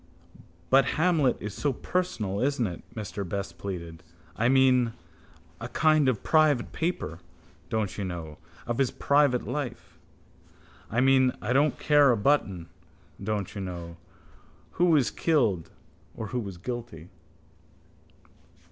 [0.71, 2.81] —But Hamlet is so personal, isn't it?
[2.95, 4.01] Mr Best pleaded.
[4.35, 4.93] I mean,
[5.59, 7.19] a kind of private paper,
[7.69, 9.99] don't you know, of his private life.
[10.89, 12.67] I mean, I don't care a button,
[13.23, 13.97] don't you know,
[14.71, 15.69] who is killed
[16.15, 17.09] or who is guilty...